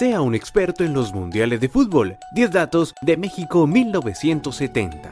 [0.00, 2.16] Sea un experto en los mundiales de fútbol.
[2.32, 5.10] 10 datos de México 1970.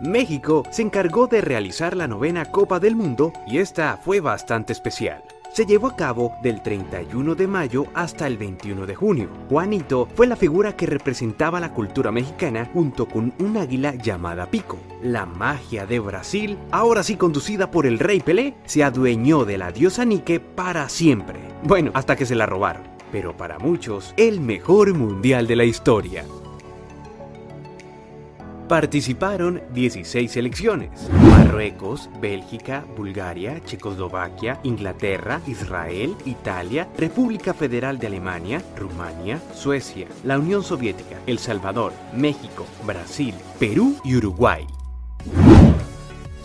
[0.00, 5.22] México se encargó de realizar la novena Copa del Mundo y esta fue bastante especial.
[5.58, 9.28] Se llevó a cabo del 31 de mayo hasta el 21 de junio.
[9.48, 14.78] Juanito fue la figura que representaba la cultura mexicana junto con un águila llamada Pico.
[15.02, 19.72] La magia de Brasil, ahora sí conducida por el rey Pelé, se adueñó de la
[19.72, 21.40] diosa Nike para siempre.
[21.64, 22.84] Bueno, hasta que se la robaron.
[23.10, 26.24] Pero para muchos, el mejor mundial de la historia.
[28.68, 30.90] Participaron 16 selecciones.
[31.10, 40.62] Marruecos, Bélgica, Bulgaria, Checoslovaquia, Inglaterra, Israel, Italia, República Federal de Alemania, Rumania, Suecia, la Unión
[40.62, 44.66] Soviética, El Salvador, México, Brasil, Perú y Uruguay.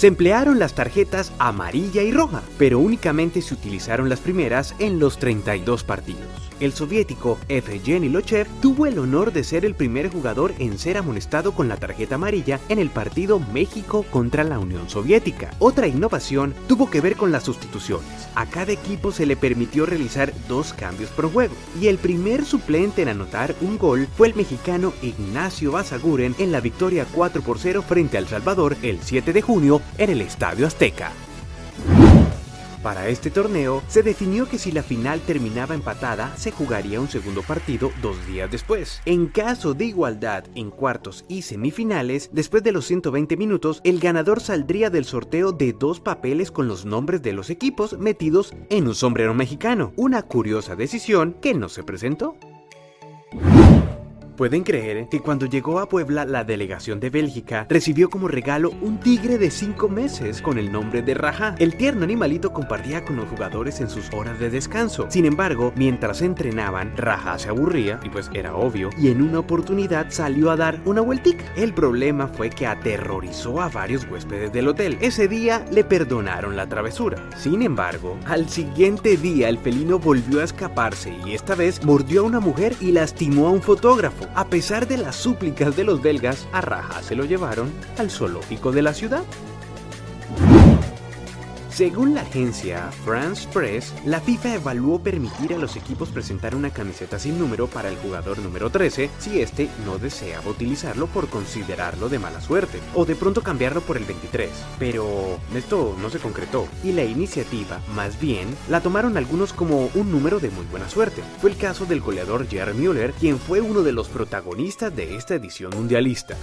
[0.00, 5.18] Se emplearon las tarjetas amarilla y roja, pero únicamente se utilizaron las primeras en los
[5.18, 10.78] 32 partidos el soviético Evgeny Lochev tuvo el honor de ser el primer jugador en
[10.78, 15.50] ser amonestado con la tarjeta amarilla en el partido México contra la Unión Soviética.
[15.58, 18.28] Otra innovación tuvo que ver con las sustituciones.
[18.34, 23.02] A cada equipo se le permitió realizar dos cambios por juego, y el primer suplente
[23.02, 27.82] en anotar un gol fue el mexicano Ignacio Basaguren en la victoria 4 por 0
[27.86, 31.12] frente al Salvador el 7 de junio en el Estadio Azteca.
[32.82, 37.42] Para este torneo, se definió que si la final terminaba empatada, se jugaría un segundo
[37.42, 39.02] partido dos días después.
[39.04, 44.40] En caso de igualdad en cuartos y semifinales, después de los 120 minutos, el ganador
[44.40, 48.94] saldría del sorteo de dos papeles con los nombres de los equipos metidos en un
[48.94, 49.92] sombrero mexicano.
[49.96, 52.36] Una curiosa decisión que no se presentó.
[54.40, 58.98] Pueden creer que cuando llegó a Puebla la delegación de Bélgica recibió como regalo un
[58.98, 61.54] tigre de 5 meses con el nombre de Raja.
[61.58, 65.04] El tierno animalito compartía con los jugadores en sus horas de descanso.
[65.10, 70.06] Sin embargo, mientras entrenaban, Raja se aburría, y pues era obvio, y en una oportunidad
[70.08, 71.44] salió a dar una vueltica.
[71.54, 74.96] El problema fue que aterrorizó a varios huéspedes del hotel.
[75.02, 77.28] Ese día le perdonaron la travesura.
[77.36, 82.24] Sin embargo, al siguiente día el felino volvió a escaparse y esta vez mordió a
[82.24, 84.29] una mujer y lastimó a un fotógrafo.
[84.34, 88.70] A pesar de las súplicas de los belgas, a Raja se lo llevaron al zoológico
[88.70, 89.22] de la ciudad.
[91.80, 97.18] Según la agencia France Press, la FIFA evaluó permitir a los equipos presentar una camiseta
[97.18, 102.18] sin número para el jugador número 13 si éste no deseaba utilizarlo por considerarlo de
[102.18, 104.50] mala suerte, o de pronto cambiarlo por el 23.
[104.78, 110.12] Pero esto no se concretó, y la iniciativa, más bien, la tomaron algunos como un
[110.12, 111.22] número de muy buena suerte.
[111.40, 115.34] Fue el caso del goleador Jerry Müller, quien fue uno de los protagonistas de esta
[115.34, 116.36] edición mundialista.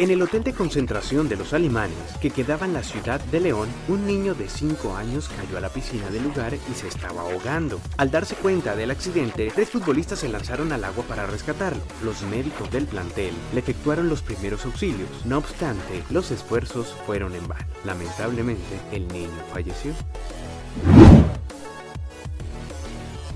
[0.00, 3.68] En el hotel de concentración de los alemanes, que quedaba en la ciudad de León,
[3.88, 7.80] un niño de 5 años cayó a la piscina del lugar y se estaba ahogando.
[7.96, 11.82] Al darse cuenta del accidente, tres futbolistas se lanzaron al agua para rescatarlo.
[12.04, 15.08] Los médicos del plantel le efectuaron los primeros auxilios.
[15.24, 17.66] No obstante, los esfuerzos fueron en vano.
[17.84, 19.94] Lamentablemente, el niño falleció.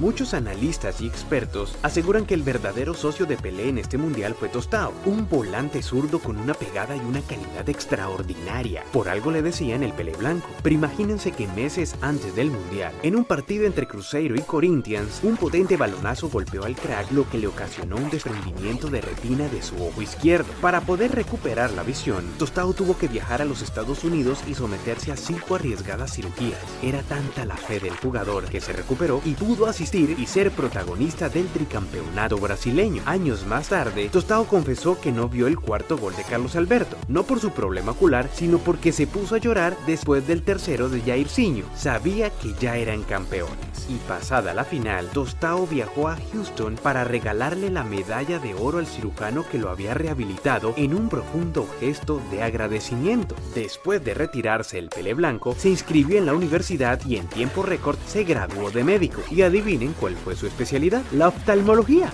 [0.02, 4.48] Muchos analistas y expertos aseguran que el verdadero socio de Pelé en este mundial fue
[4.48, 8.82] Tostao, un volante zurdo con una pegada y una calidad extraordinaria.
[8.92, 10.48] Por algo le decían el Pelé blanco.
[10.60, 15.36] Pero imagínense que meses antes del mundial, en un partido entre Cruzeiro y Corinthians, un
[15.36, 19.80] potente balonazo golpeó al crack, lo que le ocasionó un desprendimiento de retina de su
[19.80, 20.52] ojo izquierdo.
[20.60, 25.12] Para poder recuperar la visión, Tostao tuvo que viajar a los Estados Unidos y someterse
[25.12, 26.58] a cinco arriesgadas cirugías.
[26.82, 31.28] Era tanta la fe del jugador que se recuperó y pudo asistir y ser protagonista
[31.28, 33.03] del tricampeonato brasileño.
[33.04, 37.25] Años más tarde, Tostado confesó que no vio el cuarto gol de Carlos Alberto, no
[37.25, 41.66] por su problema ocular, sino porque se puso a llorar después del tercero de Jairzinho.
[41.76, 43.53] Sabía que ya eran campeones.
[43.91, 48.86] Y pasada la final, Tostao viajó a Houston para regalarle la medalla de oro al
[48.86, 53.34] cirujano que lo había rehabilitado en un profundo gesto de agradecimiento.
[53.54, 57.98] Después de retirarse el pele blanco, se inscribió en la universidad y en tiempo récord
[58.06, 59.21] se graduó de médico.
[59.30, 62.12] Y adivina cuál fue su especialidad, la oftalmología.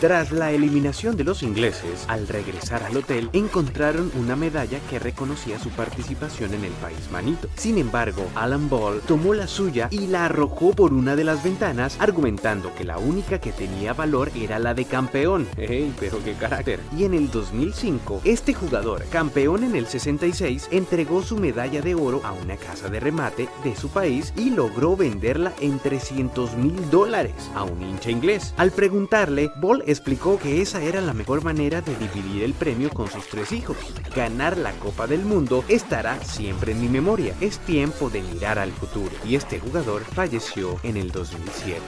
[0.00, 5.58] Tras la eliminación de los ingleses, al regresar al hotel encontraron una medalla que reconocía
[5.58, 7.48] su participación en el país manito.
[7.56, 11.96] Sin embargo, Alan Ball tomó la suya y la arrojó por una de las ventanas,
[11.98, 15.48] argumentando que la única que tenía valor era la de campeón.
[15.56, 16.78] ¡Ey, pero qué carácter!
[16.96, 22.20] Y en el 2005, este jugador, campeón en el 66, entregó su medalla de oro
[22.22, 27.50] a una casa de remate de su país y logró venderla en 300 mil dólares
[27.56, 28.54] a un hincha inglés.
[28.58, 33.10] Al preguntarle, Ball explicó que esa era la mejor manera de dividir el premio con
[33.10, 33.76] sus tres hijos.
[34.14, 37.34] Ganar la Copa del Mundo estará siempre en mi memoria.
[37.40, 39.12] Es tiempo de mirar al futuro.
[39.24, 41.80] Y este jugador falleció en el 2007.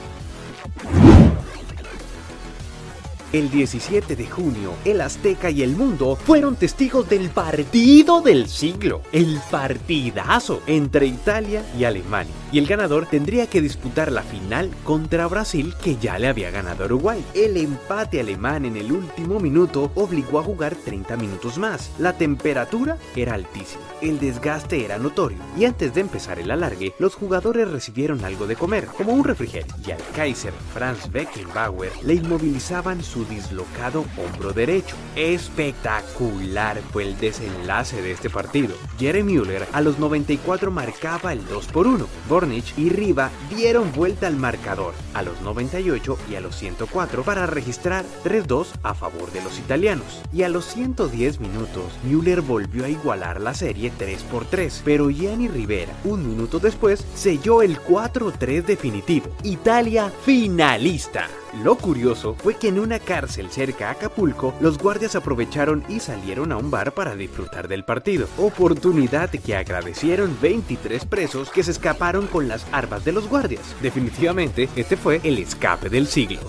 [3.33, 9.03] El 17 de junio, el Azteca y el mundo fueron testigos del partido del siglo,
[9.13, 12.33] el partidazo entre Italia y Alemania.
[12.51, 16.83] Y el ganador tendría que disputar la final contra Brasil que ya le había ganado
[16.83, 17.23] Uruguay.
[17.33, 21.89] El empate alemán en el último minuto obligó a jugar 30 minutos más.
[21.99, 27.15] La temperatura era altísima, el desgaste era notorio y antes de empezar el alargue, los
[27.15, 33.01] jugadores recibieron algo de comer, como un refrigerio, y al Kaiser Franz Beckenbauer le inmovilizaban
[33.01, 34.95] su dislocado hombro derecho.
[35.15, 38.75] Espectacular fue el desenlace de este partido.
[38.99, 42.05] Jeremy Müller a los 94 marcaba el 2 por 1.
[42.27, 47.45] Bornich y Riva dieron vuelta al marcador a los 98 y a los 104 para
[47.45, 50.21] registrar 3-2 a favor de los italianos.
[50.33, 55.09] Y a los 110 minutos, Müller volvió a igualar la serie 3 por 3, pero
[55.09, 59.27] Gianni Rivera, un minuto después, selló el 4-3 definitivo.
[59.43, 61.27] Italia finalista.
[61.59, 66.53] Lo curioso fue que en una cárcel cerca a Acapulco, los guardias aprovecharon y salieron
[66.53, 68.27] a un bar para disfrutar del partido.
[68.37, 73.75] Oportunidad que agradecieron 23 presos que se escaparon con las armas de los guardias.
[73.81, 76.39] Definitivamente, este fue el escape del siglo.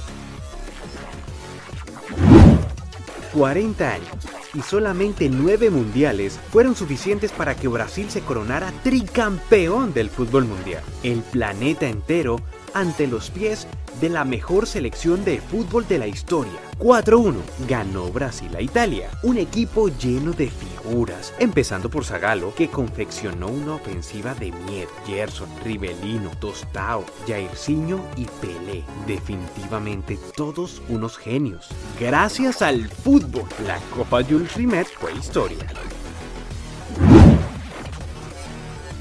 [3.34, 4.08] 40 años
[4.54, 10.84] y solamente 9 mundiales fueron suficientes para que Brasil se coronara tricampeón del fútbol mundial.
[11.02, 12.40] El planeta entero
[12.74, 13.66] ante los pies
[14.00, 16.60] de la mejor selección de fútbol de la historia.
[16.78, 17.36] 4-1
[17.68, 23.74] ganó Brasil a Italia, un equipo lleno de figuras, empezando por Zagallo, que confeccionó una
[23.74, 24.90] ofensiva de miedo.
[25.06, 31.68] Gerson, Rivelino, Tostao, Jairzinho y Pelé, definitivamente todos unos genios.
[32.00, 35.66] Gracias al fútbol, la Copa Jules Rimet fue historia.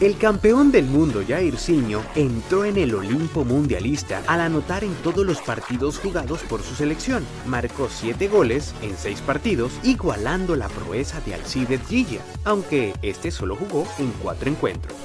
[0.01, 5.39] El campeón del mundo Jairzinho entró en el Olimpo mundialista al anotar en todos los
[5.41, 7.23] partidos jugados por su selección.
[7.45, 13.55] Marcó 7 goles en 6 partidos, igualando la proeza de Alcides Gilla, aunque este solo
[13.55, 14.95] jugó en 4 encuentros.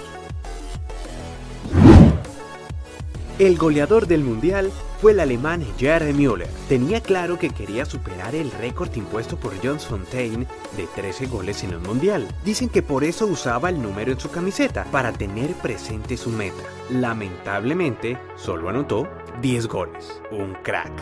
[3.38, 6.48] El goleador del mundial fue el alemán Jeremy Müller.
[6.70, 11.74] Tenía claro que quería superar el récord impuesto por John Fontaine de 13 goles en
[11.74, 12.26] un mundial.
[12.46, 16.62] Dicen que por eso usaba el número en su camiseta, para tener presente su meta.
[16.88, 19.06] Lamentablemente, solo anotó
[19.42, 20.22] 10 goles.
[20.30, 20.92] Un crack.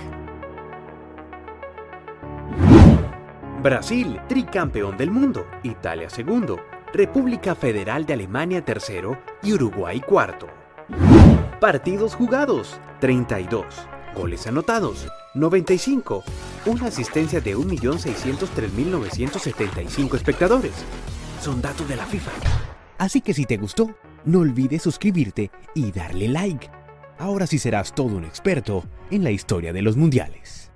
[3.62, 5.46] Brasil, tricampeón del mundo.
[5.62, 6.58] Italia segundo.
[6.92, 10.48] República Federal de Alemania tercero y Uruguay cuarto.
[11.60, 13.66] Partidos jugados, 32.
[14.14, 16.22] Goles anotados, 95.
[16.66, 20.72] Una asistencia de 1.603.975 espectadores.
[21.40, 22.30] Son datos de la FIFA.
[22.98, 23.90] Así que si te gustó,
[24.24, 26.68] no olvides suscribirte y darle like.
[27.18, 30.72] Ahora sí serás todo un experto en la historia de los mundiales.